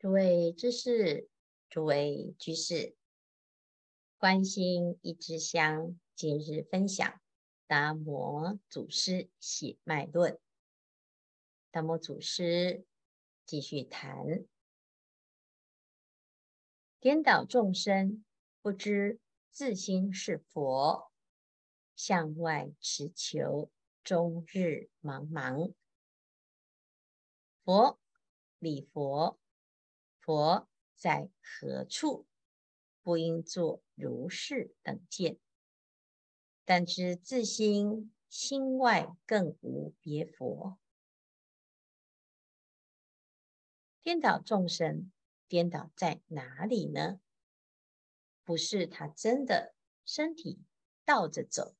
[0.00, 1.28] 诸位知识，
[1.68, 2.96] 诸位居士，
[4.16, 7.20] 观心一支香，今日分享
[7.66, 10.40] 达摩祖师血脉论。
[11.70, 12.86] 达摩祖师
[13.44, 14.46] 继续谈：
[16.98, 18.24] 颠倒众生，
[18.62, 19.20] 不知
[19.50, 21.12] 自心是佛，
[21.94, 23.70] 向外持求，
[24.02, 25.74] 终日茫茫。
[27.62, 28.00] 佛，
[28.58, 29.38] 礼佛。
[30.30, 32.28] 佛在何处？
[33.02, 35.40] 不应作如是等见。
[36.64, 40.78] 但知自心心外更无别佛。
[44.02, 45.10] 颠倒众生，
[45.48, 47.20] 颠倒在哪里呢？
[48.44, 50.60] 不是他真的身体
[51.04, 51.74] 倒着走，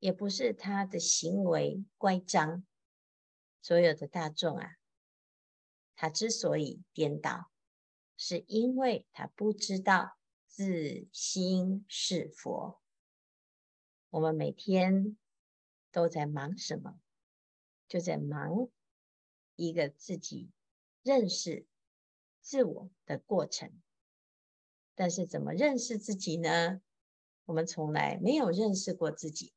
[0.00, 2.66] 也不是他的行为乖张。
[3.62, 4.72] 所有的大众啊，
[5.94, 7.48] 他之所以颠倒。
[8.16, 12.80] 是因为他不知道自心是佛。
[14.10, 15.16] 我们每天
[15.92, 16.98] 都在忙什么？
[17.88, 18.68] 就在忙
[19.54, 20.50] 一个自己
[21.02, 21.66] 认识
[22.40, 23.70] 自我的过程。
[24.94, 26.80] 但是怎么认识自己呢？
[27.44, 29.52] 我们从来没有认识过自己，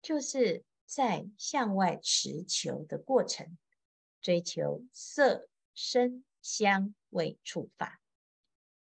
[0.00, 3.58] 就是在向外持求的过程，
[4.20, 6.94] 追求色声香。
[7.12, 8.00] 未触法，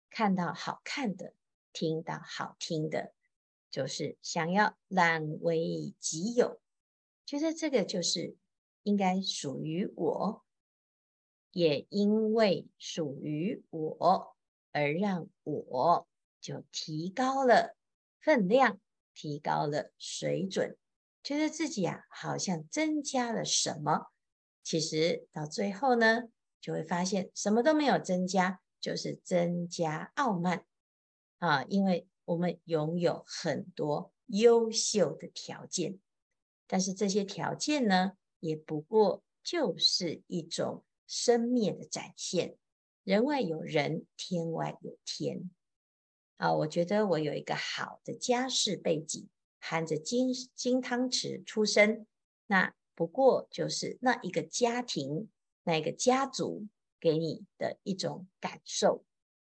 [0.10, 1.34] 看到好看的，
[1.74, 3.14] 听到好听的，
[3.70, 6.62] 就是想要揽为己有，
[7.26, 8.36] 觉得这个就是
[8.84, 10.44] 应该属于我，
[11.52, 14.36] 也因为属于我
[14.72, 16.08] 而让我
[16.40, 17.76] 就提高了
[18.20, 18.80] 分量，
[19.14, 20.78] 提高了水准，
[21.24, 24.08] 觉得自己啊好像增加了什么，
[24.64, 26.30] 其实到最后呢，
[26.62, 30.66] 就会发现什么都没有增加，就是增加傲慢
[31.38, 31.64] 啊！
[31.66, 36.00] 因为我们拥有很多优秀的条件，
[36.68, 42.58] 但是这些条件呢，也不过就是一种生灭的展现。
[43.04, 45.50] 人外有人，天外有天
[46.38, 46.54] 啊！
[46.54, 49.28] 我觉得我有一个好的家世背景，
[49.60, 52.06] 含着金金汤匙出生，
[52.48, 55.30] 那不过就是那一个家庭。
[55.64, 56.68] 那个家族
[57.00, 59.04] 给你的一种感受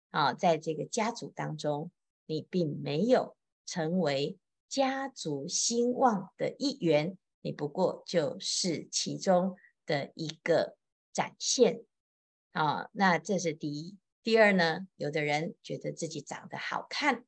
[0.10, 1.92] 啊，在这个家族当中，
[2.26, 3.36] 你并没有
[3.66, 10.78] 成为家族兴旺的一员，你不过就是其中的一个
[11.14, 11.84] 展现
[12.52, 12.90] 啊。
[12.94, 13.98] 那这是第一。
[14.24, 17.26] 第二呢，有的人觉得自己长得好看，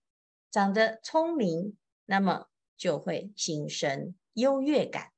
[0.51, 2.47] 长得聪明，那么
[2.77, 5.11] 就会心生优越感。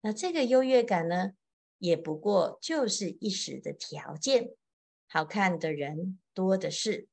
[0.00, 1.34] 那这个优越感呢？
[1.80, 4.54] 也不过就是一时的条件，
[5.08, 7.08] 好看的人多的是，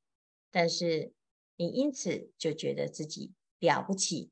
[0.50, 1.12] 但是
[1.56, 4.30] 你因此就觉得自己了不起，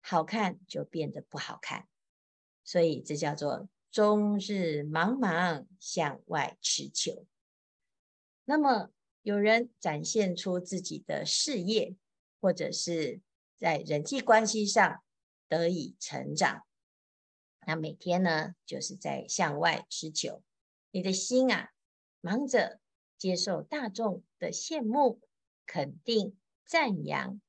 [0.00, 1.88] 好看就变得不好看，
[2.62, 7.26] 所以这叫做终日茫茫向外持求。
[8.44, 8.90] 那么
[9.22, 11.96] 有人展现出自己的事业，
[12.40, 13.22] 或者是
[13.56, 15.02] 在人际关系上
[15.48, 16.67] 得以成长。
[17.68, 20.42] 那每天呢，就是在向外持求，
[20.90, 21.70] 你的心啊，
[22.22, 22.80] 忙着
[23.18, 25.20] 接受大众的羡慕、
[25.66, 27.42] 肯定、赞扬。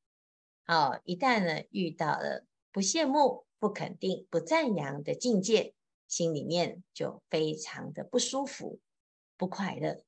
[0.67, 5.73] 哦，一旦呢遇到了不羡慕、不肯定、不赞扬的境界，
[6.09, 8.81] 心里面就非常的不舒服、
[9.37, 10.03] 不快乐。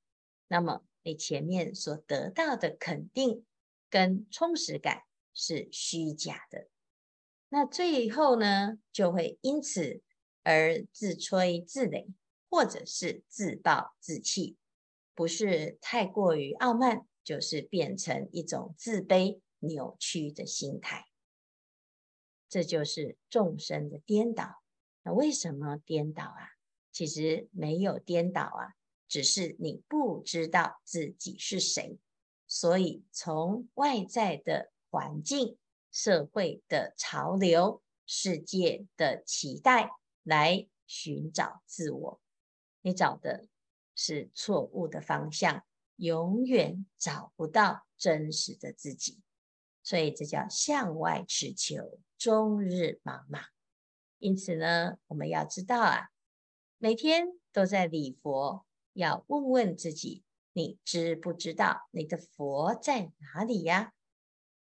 [0.50, 3.46] 那么你前面所得到的肯定
[3.90, 6.68] 跟充实感是虚假的。
[7.54, 10.02] 那最后呢，就会因此
[10.42, 12.14] 而自吹自擂，
[12.50, 14.56] 或者是自暴自弃，
[15.14, 21.08] 不是太过于傲慢，就是变成一种自卑扭曲的心态。
[22.48, 24.64] 这就是众生的颠倒。
[25.04, 26.52] 那为什么颠倒啊？
[26.94, 28.76] 其实没有颠倒啊，
[29.10, 32.00] 只是你不知道自己是谁，
[32.48, 35.58] 所以从外在的环境。
[35.92, 39.92] 社会的潮流，世界的期待，
[40.24, 42.22] 来寻找自我，
[42.82, 43.48] 你找的
[43.96, 45.64] 是错误的方向，
[45.98, 49.22] 永远找不到真实的自己。
[49.84, 53.46] 所以这叫向外驰求，终日茫茫。
[54.20, 56.10] 因此呢，我们要知道啊，
[56.78, 60.24] 每天都在礼佛，要问问自己，
[60.54, 63.94] 你知不知道你的佛在哪里呀？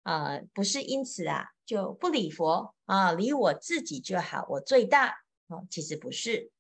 [0.03, 5.15] 啊、不是因此啊就不礼佛啊，礼我自己就好，我最大
[5.47, 5.67] 哦。
[5.71, 6.51] 其实不是，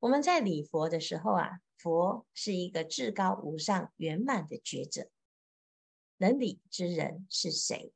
[0.00, 5.08] 我们在礼佛的时候啊，佛是一个至高无上圆满的觉者。
[6.16, 7.92] 能理之人是谁？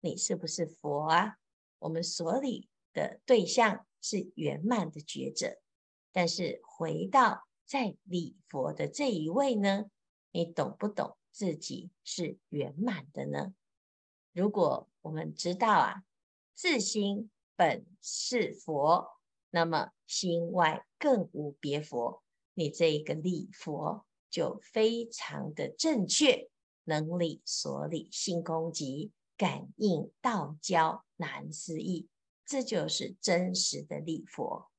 [0.00, 1.36] 你是不是佛啊？
[1.78, 5.60] 我们所理的对象是圆满的觉者，
[6.12, 9.84] 但是回到在礼佛的这一位呢？
[10.32, 13.54] 你懂不懂自己是圆满的呢？
[14.36, 16.04] 如果我们知道啊，
[16.52, 19.18] 自心本是佛，
[19.48, 22.22] 那么心外更无别佛，
[22.52, 26.50] 你这一个理佛就非常的正确，
[26.84, 32.06] 能理所理，性空寂，感应道交，难思议，
[32.44, 34.70] 这就是真实的理佛。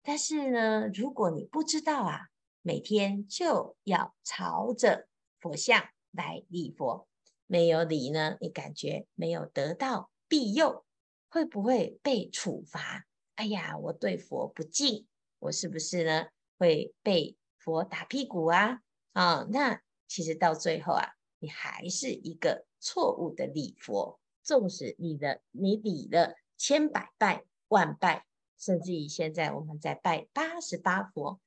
[0.00, 2.28] 但是呢，如果你不知道啊，
[2.62, 5.08] 每天就要朝着
[5.38, 7.06] 佛像来礼佛。
[7.48, 10.84] 没有礼呢，你感觉没有得到庇佑，
[11.28, 13.06] 会不会被处罚？
[13.34, 15.06] 哎呀，我对佛不敬，
[15.40, 16.26] 我是不是呢
[16.58, 18.80] 会被佛打屁股啊？
[19.14, 24.20] 啊、那其实到最后啊，你还是一个错误的礼佛。
[24.42, 28.24] 纵使你的你礼了千百拜万拜，
[28.58, 31.40] 甚至于现在我们在拜八十八佛，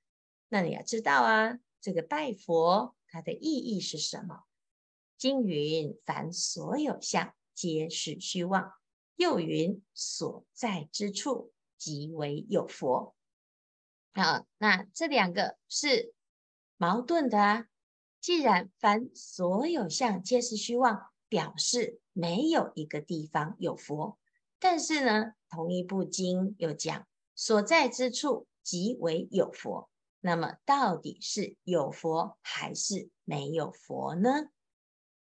[0.49, 4.43] 那你要知道啊，这个拜佛它的意义是什么？
[5.21, 8.73] 经云：凡所有相，皆是虚妄。
[9.17, 13.13] 又云：所在之处，即为有佛。
[14.13, 16.15] 好，那这两个是
[16.75, 17.67] 矛盾的啊。
[18.19, 24.17] 既然凡所有相皆是虚妄，表示没有一个地方有佛。
[24.57, 29.87] 但是呢，同一部经又讲：所在之处，即为有佛。
[30.19, 34.49] 那么，到底是有佛还是没有佛呢？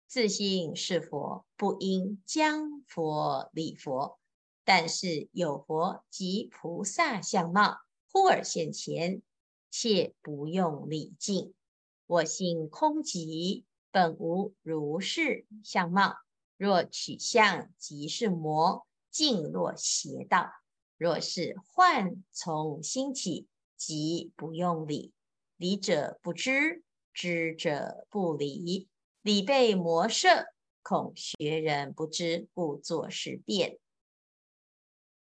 [0.06, 4.18] 自心是佛，不应将佛礼佛。
[4.64, 7.78] 但是有佛即菩萨相貌，
[8.12, 9.22] 忽而现前，
[9.70, 11.54] 切不用礼敬。
[12.06, 16.16] 我性空寂，本无如是相貌。
[16.56, 20.50] 若取相，即是魔，尽落邪道。
[20.96, 25.12] 若是幻从心起，即不用礼。
[25.56, 28.88] 礼者不知，知者不礼。
[29.26, 33.80] 礼被魔摄，恐学人不知，故作是变。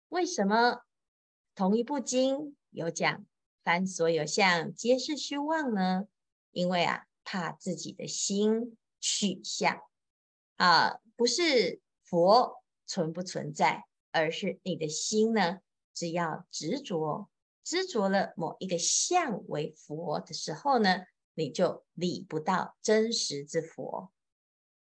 [0.09, 0.81] 为什么
[1.53, 3.23] 同一部经有讲
[3.63, 6.07] 凡所有相皆是虚妄呢？
[6.49, 9.79] 因为啊，怕自己的心取相
[10.55, 15.59] 啊，不是佛存不存在，而是你的心呢，
[15.93, 17.29] 只要执着
[17.63, 24.11] 执着了某一个相为佛的时候呢，你就理不到真实之佛。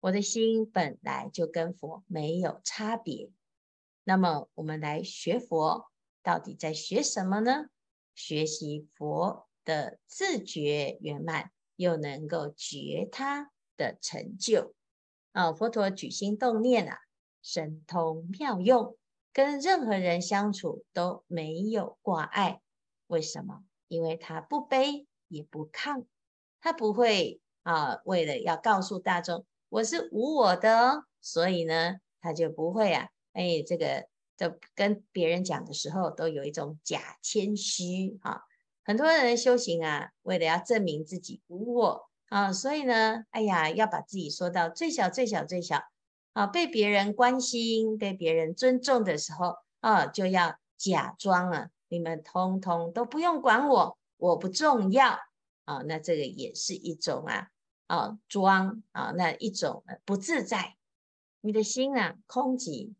[0.00, 3.30] 我的心本来就跟佛没有差别。
[4.04, 5.90] 那么我们来学佛，
[6.22, 7.66] 到底在学什么呢？
[8.14, 14.74] 学习佛的自觉圆满，又能够觉他的成就。
[15.32, 16.98] 啊，佛陀举心动念啊，
[17.42, 18.96] 神通妙用，
[19.32, 22.60] 跟任何人相处都没有挂碍。
[23.08, 23.64] 为什么？
[23.88, 26.06] 因为他不卑也不亢。
[26.60, 34.06] 他不会啊，为了要告诉大众我是无我的哦，所以呢，他就不会啊，哎，这个
[34.36, 38.42] 就跟别人讲的时候都有一种假谦虚啊。
[38.84, 45.82] 很多人修行啊，为了要证明自己无我啊，所以呢，哎呀，要把自己说到最小最小最小
[46.32, 55.18] 啊，被别人关心、被别人尊重的时候啊，就要假装啊，你们通通都不用管我，我不重要。
[55.68, 57.50] 啊，那这个也是一种啊，
[57.88, 60.78] 啊装啊，那一种不自在。
[61.42, 62.94] 你的心啊空寂，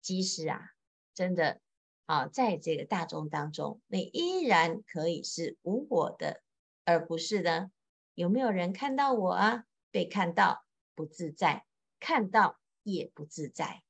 [0.00, 0.70] 即使啊
[1.14, 1.60] 真的
[2.06, 6.42] 啊，在这个大众当中，你依然可以是无我的，
[6.84, 7.72] 而不是呢，
[8.14, 9.64] 有没有人看到我啊？
[9.90, 10.64] 被看到
[10.94, 11.66] 不自在，
[11.98, 13.82] 看到也不自在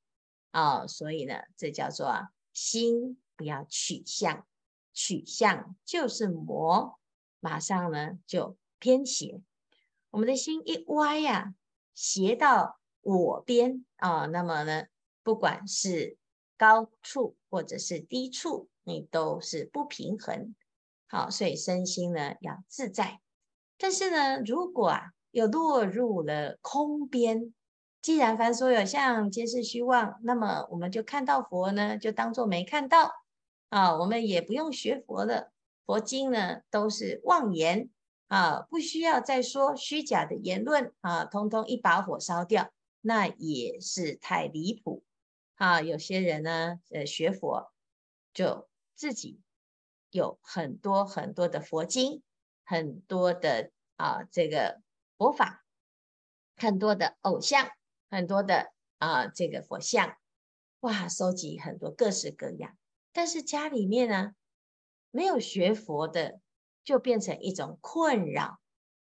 [0.49, 0.87] 啊。
[0.87, 4.47] 所以呢，这叫做啊，心不要取向，
[4.91, 6.99] 取向就是魔。
[7.43, 9.41] 马上呢就偏斜，
[10.11, 11.53] 我们的心一歪呀、
[11.93, 14.85] 斜到我边啊，那么呢，
[15.23, 16.15] 不管是
[16.57, 20.55] 高处或者是低处，你都是不平衡。
[21.05, 23.19] 好，所以身心呢要自在。
[23.77, 27.53] 但是呢，如果啊又落入了空边，
[28.01, 33.11] 既然凡所有相皆是虚妄，那么我们就看到佛呢，就当做没看到
[33.67, 35.51] 啊，我们也不用学佛了。
[35.85, 37.89] 佛经呢都是妄言
[38.27, 42.71] 啊，不需要再说虚假的言论啊，通通一把火烧掉，
[43.01, 45.03] 那也是太离谱
[45.55, 45.81] 啊。
[45.81, 47.71] 有些人呢，呃，学佛
[48.33, 49.39] 就自己
[50.09, 52.23] 有很多很多的佛经
[52.63, 54.81] 很多的啊这个
[55.17, 55.63] 佛法，
[56.55, 57.69] 很多的偶像，
[58.09, 60.17] 很多的啊这个佛像，
[60.79, 62.77] 哇，收集很多各式各样。
[63.11, 64.33] 但是家里面呢，
[65.13, 66.39] 没有学佛的，
[66.83, 68.57] 就变成一种困扰。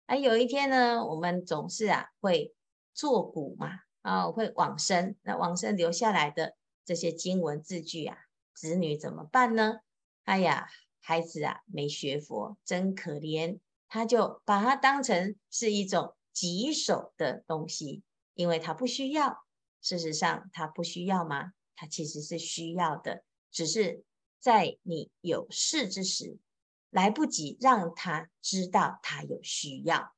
[0.08, 2.56] 而有一天呢，我们总是啊会
[2.96, 8.18] 作古嘛，啊会往生，那往生留下来的这些经文字句啊，
[8.56, 9.82] 子女怎么办呢？
[10.24, 10.68] 哎呀，
[11.00, 18.02] 孩子啊没学佛，真可怜，他就把它当成是一种棘手的东西，
[18.34, 19.46] 因为他不需要。
[19.80, 21.54] 事实上，他不需要吗？
[21.76, 24.04] 他其实是需要的，只是
[24.40, 26.38] 在你有事之时。
[26.92, 30.12] 来不及让他知道他有需要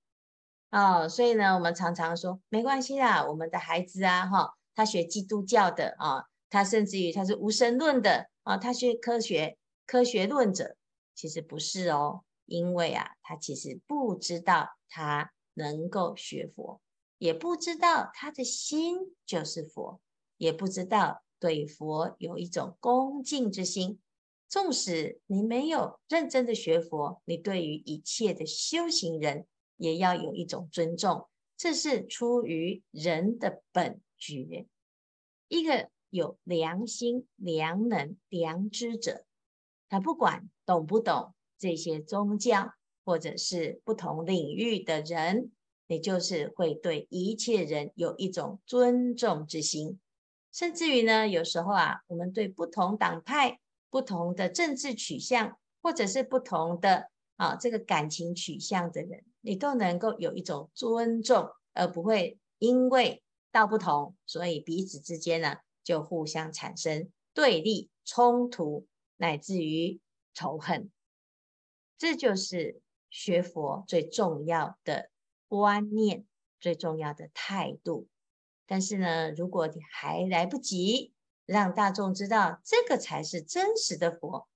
[0.69, 10.77] 哦，所以呢，我们常常说没关系啦，我们的孩子啊，哈，他学基督教的啊，他甚至于他是无神论的啊，他学科学科学论者，
[11.13, 16.79] 其实不是哦，因为啊，他其实不知道他能够学佛，
[17.17, 19.99] 也不知道他的心就是佛，
[20.37, 23.99] 也不知道对佛有一种恭敬之心。
[24.51, 34.67] 纵使你没有认真的学佛，你对于一切的修行人也要有一种尊重，这是出于人的本觉。
[35.47, 39.23] 一个有良心、良能、良知者，
[39.87, 42.73] 他不管懂不懂这些宗教
[43.05, 45.53] 或者是不同领域的人，
[45.87, 50.01] 你就是会对一切人有一种尊重之心。
[50.51, 53.61] 甚至于呢，有时候啊，我们对不同党派。
[53.91, 63.21] 不同的政治取向，或者是不同的啊这个感情取向的人，你都能够有一种尊重，而不会因为
[63.51, 69.99] 道不同，所以彼此之间呢就互相产生对立、冲突，乃至于
[70.33, 70.89] 仇恨。
[71.97, 75.09] 这就是学佛最重要的
[75.47, 76.25] 观念，
[76.59, 78.07] 最重要的态度。
[78.65, 81.11] 但是呢，如果你还来不及，
[81.51, 84.47] 让大众知道，这个才是真实的佛。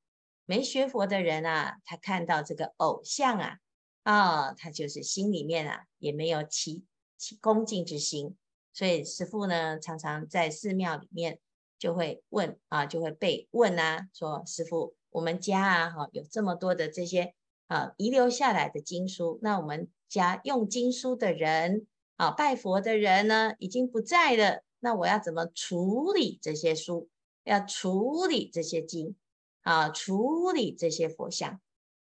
[0.46, 3.58] 没学佛的人啊，他看到这个偶像啊，
[4.04, 6.86] 啊、他就是心里面啊，也没有起
[7.18, 8.38] 起恭敬之心。
[8.72, 11.40] 所以师父呢，常常在寺庙里面
[11.78, 17.34] 就会问啊，就会被问啊，说师父，我们家啊，哈，有这么多的这些
[17.68, 24.64] 啊遗留下来的经书，那我们家用经书的人啊，拜佛的人呢，已经不在了。
[24.86, 27.10] 那我要怎么处理这些书？
[27.44, 29.16] 要处理这些经
[29.64, 31.60] 啊，处理这些佛像？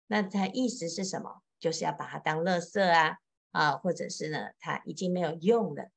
[0.08, 1.42] 那它意思是什么？
[1.60, 3.18] 就是要把它当垃圾啊
[3.52, 5.90] 啊，或者是呢，它已经没有用了。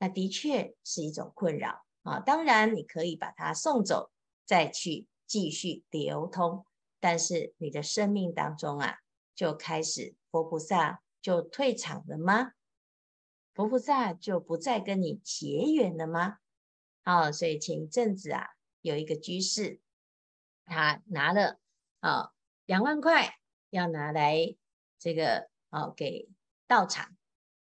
[0.00, 2.18] 那的确是一种困扰啊。
[2.18, 4.10] 当然，你可以把它送走，
[4.44, 6.66] 再去继续流通。
[6.98, 8.96] 但是你的生命当中啊，
[9.36, 12.50] 就开始佛菩萨就退场了吗？
[13.54, 16.38] 佛菩萨就不再跟你结缘了吗？
[17.04, 18.46] 哦，所以前一阵子啊，
[18.80, 19.80] 有一个居士，
[20.64, 21.58] 他拿了
[22.00, 22.30] 啊
[22.64, 23.38] 两万块，
[23.70, 24.56] 要拿来
[24.98, 26.28] 这个哦给
[26.66, 27.16] 道场。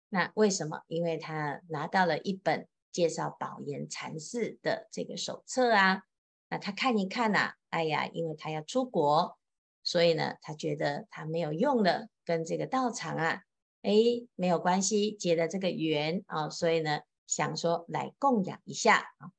[0.09, 0.81] 那为什么？
[0.87, 6.03] 因为他拿到了一本介绍宝岩禅寺的这个手册啊。
[6.49, 9.37] 那他看一看呐、啊，哎呀，因为他要出国，
[9.83, 13.43] 所以呢，他觉得他没有用了，跟这个道场啊。
[13.81, 13.93] 哎，
[14.35, 19.31] 没有关系，结了这个缘啊、哦，所以呢，想说来供养一下啊。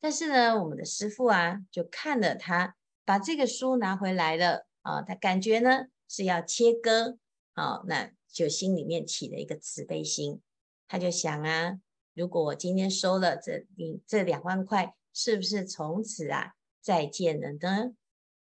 [0.00, 7.18] 但是呢，我们的师傅啊，就看了他把这个书拿回来了啊，他感觉呢是要切割
[7.52, 10.40] 啊，那就心里面起了一个慈悲心，
[10.88, 11.78] 他就想啊，
[12.14, 17.94] 如果我今天收了这你这两万块，是不是从此啊再见了呢？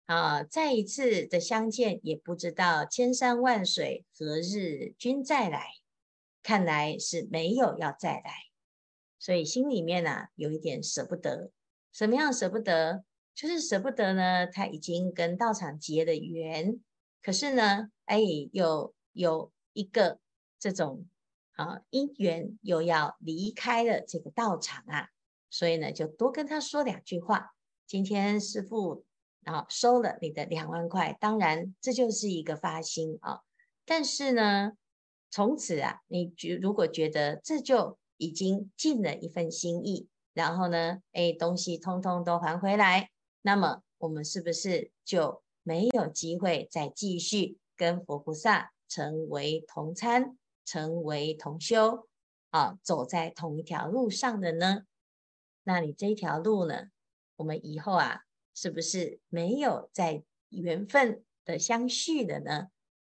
[0.05, 5.65] 啊，再一次的相见，也不知道千山万水何日君再来。
[6.43, 8.31] 看来是没有要再来，
[9.17, 11.49] 所以心里面啊有一点舍不得。
[11.91, 13.03] 什么样舍不得？
[13.33, 16.79] 就是舍不得呢，他已经跟道场结了缘，
[17.23, 18.21] 可是呢，哎，
[18.53, 20.19] 又有一个
[20.59, 21.07] 这种
[21.53, 25.09] 啊因缘，又要离开了这个道场啊，
[25.49, 27.55] 所以呢，就多跟他说两句话。
[27.87, 29.03] 今天师父。
[29.45, 33.41] 然后收了你的两万块，当然这就是一个发心啊。
[33.85, 34.71] 但是呢，
[35.29, 43.11] 从此啊，你觉如果觉得这就已经尽了一份心意，然后呢，哎，东西通通都还回来，
[43.43, 50.35] 那么我们是不是就没有机会再继续跟佛菩萨成为同参，
[50.65, 52.07] 成为同修
[52.49, 54.85] 啊，走在同一条路上的呢？
[55.63, 56.85] 那你这条路呢，
[57.35, 58.21] 我们以后啊。
[58.55, 62.69] 是不是没有在缘分的相续的呢？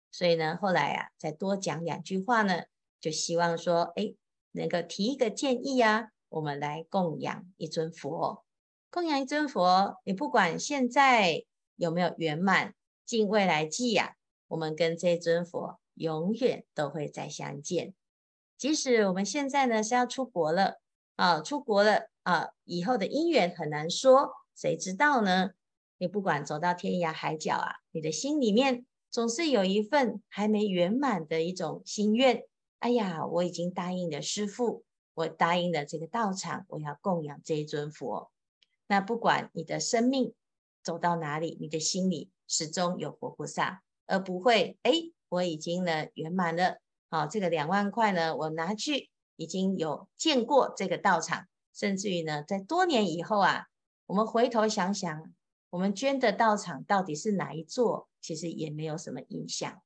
[0.10, 2.64] 所以呢，后来啊，再多讲两句话呢，
[3.02, 4.16] 就希望说，哎，
[4.54, 8.46] 能够提一个建议啊，我们来供养一尊佛。
[8.90, 11.44] 供养一尊佛，你不管现在
[11.76, 12.74] 有没有圆满，
[13.06, 14.16] 尽未来际呀、啊，
[14.48, 17.94] 我们跟这尊佛永远都会再相见。
[18.58, 20.80] 即使我们现在呢是要出国了
[21.18, 25.52] 啊，出国了啊，以后的姻缘很难说，谁知道呢？
[25.98, 32.44] 你不管走到天涯海角啊，你的心里面总是有一份还没圆满的一种心愿。
[32.80, 34.84] 哎呀，我已经答应了师父，
[35.14, 38.32] 我答应了这个道场，我要供养这一尊佛。
[38.88, 40.34] 那不管你的生命
[40.84, 44.92] 走到哪里，你的心里始终有佛菩萨，而不会哎，
[45.30, 46.78] 我已经呢圆满了。
[47.10, 53.68] 好，这个两万块呢，我拿去已经有见过这个道场，甚至于呢，在多年以后啊，
[54.08, 55.34] 我们回头想想，
[55.70, 59.82] 我们捐的道场到底是哪一座，其实也没有什么印象。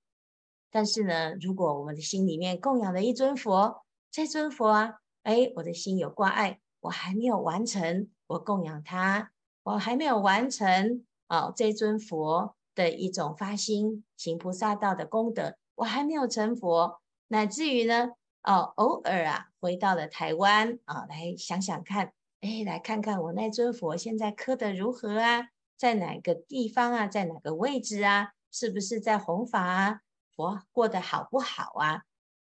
[0.70, 8.10] 但是呢，如果我们的心里面供养了一尊佛，这尊佛啊，哎，我的心有挂碍，我还没有完成。
[8.28, 9.32] 我供养他，
[9.64, 18.12] 我还没有完成啊，这尊佛的一种发心行菩萨道的功德，我还没有成佛，乃至于呢，
[18.44, 30.02] 哦，偶尔啊，回到了台湾啊，来想想看，哎，来看看我那尊佛现在刻得如何啊，在哪个地方啊，在哪个位置啊，是不是在弘法啊？
[30.36, 32.04] 佛过得好不好啊？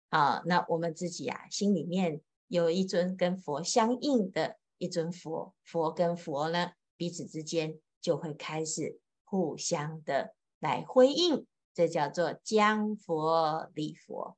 [0.10, 4.58] 啊，那我们自己啊，心里面有一尊跟佛相应的。
[4.82, 14.38] 一尊佛，佛跟佛呢，彼此之间就会开始互相的来辉映，这叫做将佛礼佛。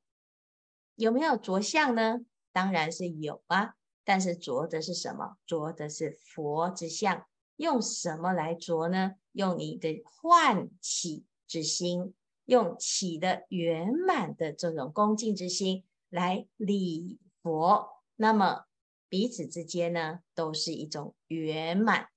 [0.96, 2.22] 有没有着相呢？
[2.52, 5.36] 当然是有啊，但是着的是什么？
[5.46, 7.26] 着的是佛之相。
[7.56, 9.14] 用什么来着呢？
[9.32, 17.88] 用你的欢喜之心，用起的圆满的这种恭敬之心来礼佛。
[18.16, 18.64] 那么。
[19.08, 22.08] 彼此之间呢，都是一种圆满。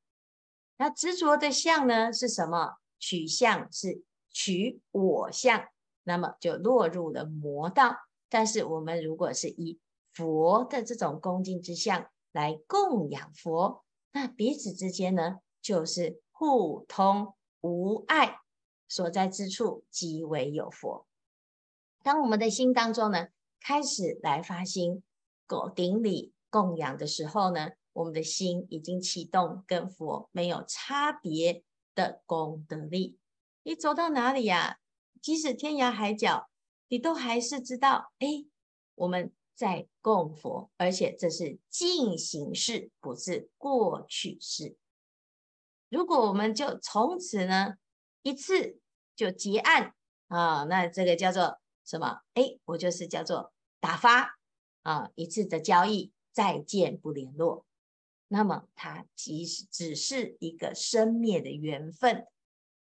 [0.78, 2.78] 那执着的相呢，是什么？
[2.98, 5.66] 取相是取我相，
[6.04, 7.98] 那么就落入了魔道。
[8.30, 9.78] 但是我们如果是以
[10.16, 18.40] 佛的这种恭敬之相来供养佛，那彼此之间呢，就是互通无碍，
[18.88, 21.06] 所在之处即为有佛。
[22.02, 23.28] 当我们的心当中呢，
[23.60, 25.04] 开始来发心，
[25.46, 26.32] 构顶礼。
[26.52, 33.18] 供养的时候呢，我们的心已经启动，跟佛没有差别的功德力。
[33.64, 34.78] 你走到哪里呀？
[35.22, 36.48] 即使天涯海角，
[36.88, 38.46] 你都还是知道，哎，
[38.94, 44.76] 我们在供佛，而且这是进行式，不是过去式。
[45.90, 47.76] 如果我们就从此呢，
[48.22, 48.80] 一次
[49.16, 49.96] 就结案
[50.28, 52.22] 啊，那这个叫做什么？
[52.34, 54.38] 哎，我就是叫做打发
[54.84, 56.12] 啊，一次的交易。
[56.36, 57.66] 再见不联络，
[58.28, 62.28] 那么它即使只是一个生灭的缘分，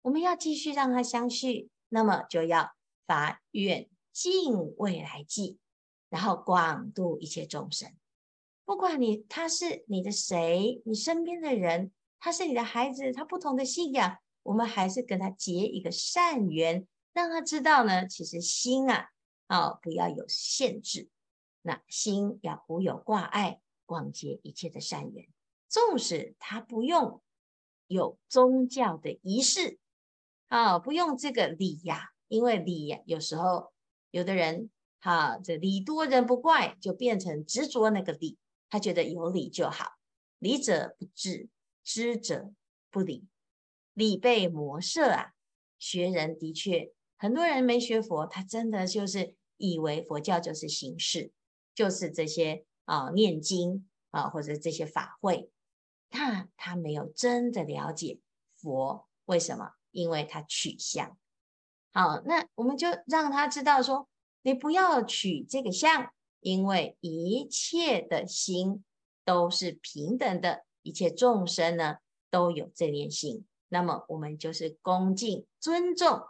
[0.01, 2.71] 我们要继续让它相续，那么就要
[3.05, 5.59] 发愿尽未来际，
[6.09, 7.91] 然后广度一切众生。
[8.65, 19.09] 不管你他是你的谁，你身边的人，他是你的孩子，他不同的信仰，我们还是跟他结一个善缘，让他知道呢，其实心啊，
[19.47, 21.09] 哦，不要有限制。
[21.61, 25.27] 那心要无有挂碍，广结一切的善缘。
[25.69, 27.21] 纵使他不用
[27.87, 29.79] 有宗教的仪式
[30.47, 33.73] 啊，不用这个礼呀，因为礼呀，有时候
[34.11, 38.37] 有的人哈，这礼多人不怪，就变成执着那个礼，
[38.69, 39.93] 他觉得有礼就好。
[40.39, 41.49] 礼者不知，
[41.83, 42.51] 知者
[42.89, 43.27] 不礼，
[43.93, 45.33] 礼被魔设啊。
[45.79, 51.31] 学人的确，很多人没学佛，他真的就是以为佛教就是形式。
[51.75, 55.51] 就是这些啊，念经啊，或者这些法会，
[56.09, 58.19] 那他没有真的了解
[58.55, 59.73] 佛为什么？
[59.91, 61.15] 因为他取向。
[61.93, 64.09] 好，那我们就让他知道说，
[64.47, 68.81] 你不要取这个相，因为一切的心
[69.25, 71.97] 都是平等的，一切众生呢
[72.31, 73.45] 都有这念心。
[73.67, 76.21] 那么我们就是恭敬尊重，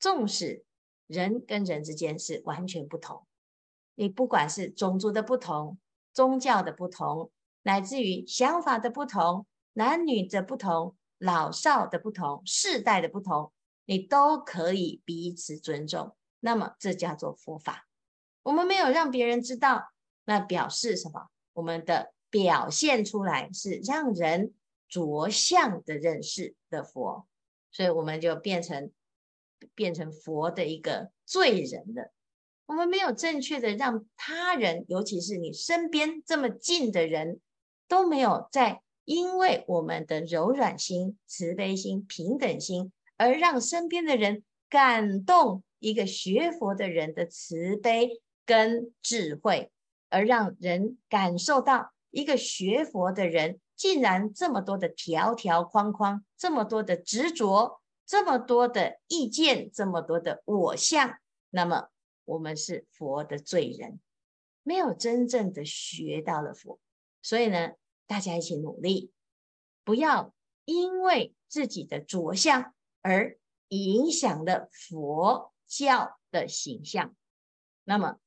[0.00, 0.64] 重视
[1.06, 3.26] 人跟人之间是完全不同。
[3.94, 5.78] 你不管是种族的不同、
[6.14, 7.30] 宗教的不同，
[7.64, 13.52] 乃至于想法的不同、男女的不同、老少的不同、世代的不同，
[13.84, 16.16] 你都可以彼此尊重。
[16.40, 17.88] 那么这叫做佛法。
[18.42, 19.92] 我们没有让别人知道，
[20.24, 21.28] 那表示什么？
[21.52, 24.54] 我们的表现出来是让人
[24.88, 27.26] 着相的认识的佛，
[27.72, 28.92] 所以我们就变成
[29.74, 32.12] 变成佛的一个罪人了。
[32.66, 37.40] 我们没有正确的让他人，尤其是你身边这么近的人，
[37.88, 49.70] 都没有在因为我们的柔软心、慈悲心、平等心，而让身边的人感动一个学佛的人的慈悲跟智慧，
[50.08, 61.18] 而让人感受到一个学佛的人竟然这么多的条条框框，这么多的执着，这么多的意见，这么多的我相，
[61.50, 61.88] 那么。
[62.24, 64.00] 我们是佛的罪人，
[64.64, 66.80] 没有真正的学到了佛，
[67.22, 67.74] 所以呢，
[68.08, 69.12] 大家一起努力，
[69.84, 77.14] 不要因为自己的着相而影响了佛教的形象。
[77.84, 78.18] 那么，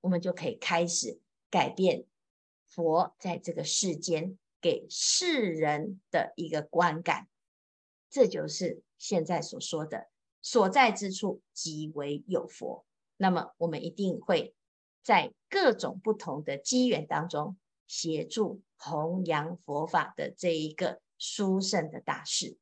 [0.00, 2.06] 我们就可以开始改变
[2.68, 7.28] 佛在这个世间给世人的一个观感。
[8.10, 10.08] 这就是现在所说的
[10.42, 12.84] 所在之处即为有佛。
[13.16, 14.54] 那么，我们一定会
[15.02, 22.58] 在各种不同的机缘当中，协助弘扬佛法的这一个殊胜的大事。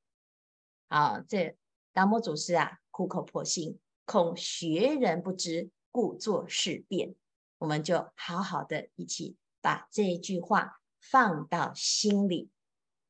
[0.88, 1.57] 啊，这
[1.92, 7.14] 达摩祖师啊，苦口婆心，恐学人不知，故作事变。
[7.58, 12.48] 我们就好好的一起把这一句话放到心里。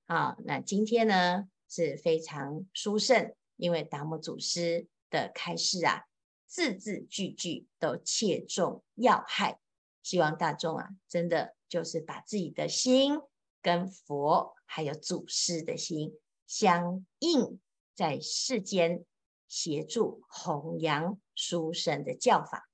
[0.09, 6.07] 好，那今天呢是非常殊胜，因为达摩祖师的开示啊。
[6.49, 9.61] 字字句句都切中要害，
[10.03, 13.21] 希望大众啊，真的就是把自己的心
[13.63, 17.61] 跟佛还有祖师的心相应，
[17.95, 19.05] 在世间
[19.49, 22.69] 协助弘扬书生的教法。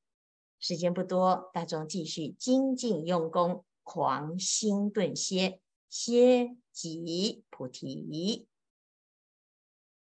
[0.59, 8.49] 时间不多，大众继续精进用功，狂心顿歇，歇即菩提。